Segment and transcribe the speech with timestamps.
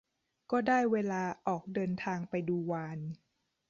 [0.51, 2.99] ก็ได้เวลาออกเดินทางไปดูวาฬ